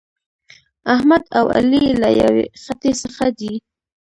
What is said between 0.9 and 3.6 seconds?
احمد او علي له یوې خټې څخه دي.